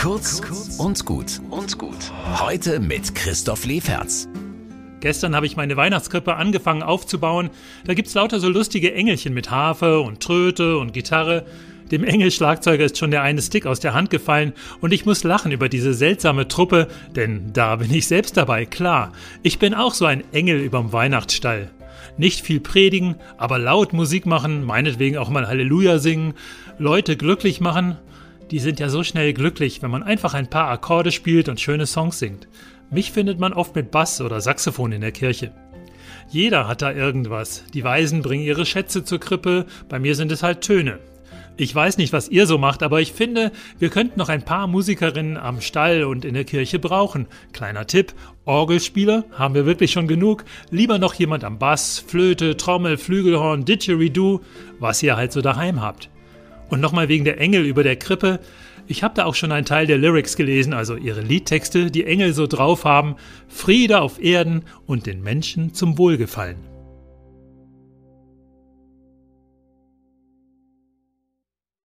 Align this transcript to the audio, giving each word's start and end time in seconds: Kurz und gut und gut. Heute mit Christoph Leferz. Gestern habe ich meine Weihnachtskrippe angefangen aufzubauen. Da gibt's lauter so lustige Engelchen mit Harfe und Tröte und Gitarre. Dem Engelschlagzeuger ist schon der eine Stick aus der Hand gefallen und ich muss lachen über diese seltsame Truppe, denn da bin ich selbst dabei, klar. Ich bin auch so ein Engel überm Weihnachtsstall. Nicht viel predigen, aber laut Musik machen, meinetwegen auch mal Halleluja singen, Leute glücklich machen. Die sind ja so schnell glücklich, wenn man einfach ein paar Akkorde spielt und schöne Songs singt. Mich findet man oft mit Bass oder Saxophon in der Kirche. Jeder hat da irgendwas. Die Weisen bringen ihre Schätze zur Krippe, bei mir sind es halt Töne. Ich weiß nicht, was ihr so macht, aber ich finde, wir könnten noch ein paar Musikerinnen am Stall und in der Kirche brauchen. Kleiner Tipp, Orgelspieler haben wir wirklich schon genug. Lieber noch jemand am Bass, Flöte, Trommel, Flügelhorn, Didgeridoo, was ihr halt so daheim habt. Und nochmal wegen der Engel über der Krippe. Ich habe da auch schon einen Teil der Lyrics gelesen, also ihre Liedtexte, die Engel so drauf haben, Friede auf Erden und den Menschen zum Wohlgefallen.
Kurz 0.00 0.40
und 0.78 1.04
gut 1.04 1.42
und 1.50 1.76
gut. 1.76 2.10
Heute 2.40 2.80
mit 2.80 3.14
Christoph 3.14 3.66
Leferz. 3.66 4.28
Gestern 5.00 5.36
habe 5.36 5.44
ich 5.44 5.56
meine 5.56 5.76
Weihnachtskrippe 5.76 6.36
angefangen 6.36 6.82
aufzubauen. 6.82 7.50
Da 7.84 7.92
gibt's 7.92 8.14
lauter 8.14 8.40
so 8.40 8.48
lustige 8.48 8.94
Engelchen 8.94 9.34
mit 9.34 9.50
Harfe 9.50 10.00
und 10.00 10.20
Tröte 10.20 10.78
und 10.78 10.94
Gitarre. 10.94 11.44
Dem 11.90 12.02
Engelschlagzeuger 12.02 12.86
ist 12.86 12.96
schon 12.96 13.10
der 13.10 13.20
eine 13.20 13.42
Stick 13.42 13.66
aus 13.66 13.80
der 13.80 13.92
Hand 13.92 14.08
gefallen 14.08 14.54
und 14.80 14.94
ich 14.94 15.04
muss 15.04 15.22
lachen 15.22 15.52
über 15.52 15.68
diese 15.68 15.92
seltsame 15.92 16.48
Truppe, 16.48 16.88
denn 17.14 17.52
da 17.52 17.76
bin 17.76 17.92
ich 17.92 18.06
selbst 18.06 18.38
dabei, 18.38 18.64
klar. 18.64 19.12
Ich 19.42 19.58
bin 19.58 19.74
auch 19.74 19.92
so 19.92 20.06
ein 20.06 20.24
Engel 20.32 20.60
überm 20.60 20.94
Weihnachtsstall. 20.94 21.70
Nicht 22.16 22.40
viel 22.40 22.60
predigen, 22.60 23.16
aber 23.36 23.58
laut 23.58 23.92
Musik 23.92 24.24
machen, 24.24 24.64
meinetwegen 24.64 25.18
auch 25.18 25.28
mal 25.28 25.46
Halleluja 25.46 25.98
singen, 25.98 26.32
Leute 26.78 27.18
glücklich 27.18 27.60
machen. 27.60 27.98
Die 28.50 28.58
sind 28.58 28.80
ja 28.80 28.88
so 28.88 29.04
schnell 29.04 29.32
glücklich, 29.32 29.80
wenn 29.80 29.92
man 29.92 30.02
einfach 30.02 30.34
ein 30.34 30.50
paar 30.50 30.68
Akkorde 30.68 31.12
spielt 31.12 31.48
und 31.48 31.60
schöne 31.60 31.86
Songs 31.86 32.18
singt. 32.18 32.48
Mich 32.90 33.12
findet 33.12 33.38
man 33.38 33.52
oft 33.52 33.76
mit 33.76 33.92
Bass 33.92 34.20
oder 34.20 34.40
Saxophon 34.40 34.90
in 34.90 35.02
der 35.02 35.12
Kirche. 35.12 35.52
Jeder 36.28 36.66
hat 36.66 36.82
da 36.82 36.90
irgendwas. 36.92 37.64
Die 37.72 37.84
Weisen 37.84 38.22
bringen 38.22 38.44
ihre 38.44 38.66
Schätze 38.66 39.04
zur 39.04 39.20
Krippe, 39.20 39.66
bei 39.88 40.00
mir 40.00 40.16
sind 40.16 40.32
es 40.32 40.42
halt 40.42 40.62
Töne. 40.62 40.98
Ich 41.56 41.74
weiß 41.74 41.98
nicht, 41.98 42.12
was 42.12 42.28
ihr 42.28 42.46
so 42.46 42.58
macht, 42.58 42.82
aber 42.82 43.00
ich 43.00 43.12
finde, 43.12 43.52
wir 43.78 43.90
könnten 43.90 44.18
noch 44.18 44.30
ein 44.30 44.44
paar 44.44 44.66
Musikerinnen 44.66 45.36
am 45.36 45.60
Stall 45.60 46.04
und 46.04 46.24
in 46.24 46.34
der 46.34 46.44
Kirche 46.44 46.78
brauchen. 46.78 47.26
Kleiner 47.52 47.86
Tipp, 47.86 48.14
Orgelspieler 48.46 49.24
haben 49.32 49.54
wir 49.54 49.66
wirklich 49.66 49.92
schon 49.92 50.08
genug. 50.08 50.44
Lieber 50.70 50.98
noch 50.98 51.14
jemand 51.14 51.44
am 51.44 51.58
Bass, 51.58 52.02
Flöte, 52.04 52.56
Trommel, 52.56 52.96
Flügelhorn, 52.96 53.64
Didgeridoo, 53.64 54.40
was 54.78 55.02
ihr 55.02 55.16
halt 55.16 55.32
so 55.32 55.40
daheim 55.40 55.82
habt. 55.82 56.08
Und 56.70 56.80
nochmal 56.80 57.08
wegen 57.08 57.24
der 57.24 57.38
Engel 57.38 57.66
über 57.66 57.82
der 57.82 57.96
Krippe. 57.96 58.40
Ich 58.86 59.02
habe 59.02 59.14
da 59.14 59.24
auch 59.24 59.34
schon 59.34 59.52
einen 59.52 59.66
Teil 59.66 59.86
der 59.86 59.98
Lyrics 59.98 60.36
gelesen, 60.36 60.72
also 60.72 60.96
ihre 60.96 61.20
Liedtexte, 61.20 61.90
die 61.90 62.06
Engel 62.06 62.32
so 62.32 62.46
drauf 62.46 62.84
haben, 62.84 63.16
Friede 63.48 64.00
auf 64.00 64.22
Erden 64.22 64.64
und 64.86 65.06
den 65.06 65.22
Menschen 65.22 65.74
zum 65.74 65.98
Wohlgefallen. 65.98 66.69